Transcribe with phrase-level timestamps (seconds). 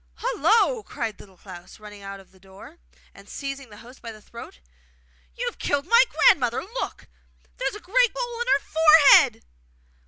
[0.15, 2.79] 'Hullo!' cried Little Klaus, running out of the door,
[3.13, 4.59] and seizing the host by the throat.
[5.35, 6.61] 'You have killed my grandmother!
[6.63, 7.07] Look!
[7.57, 9.43] there is a great hole in her forehead!